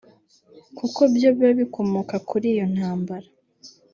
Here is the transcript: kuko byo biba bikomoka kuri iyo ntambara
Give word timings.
kuko 0.77 0.99
byo 1.13 1.29
biba 1.37 1.49
bikomoka 1.59 2.15
kuri 2.29 2.45
iyo 2.53 2.65
ntambara 2.73 3.27